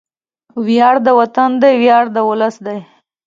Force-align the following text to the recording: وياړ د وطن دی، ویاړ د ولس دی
وياړ 0.65 0.95
د 1.03 1.07
وطن 1.19 1.49
دی، 1.61 1.73
ویاړ 1.81 2.05
د 2.15 2.17
ولس 2.29 2.55
دی 2.65 2.77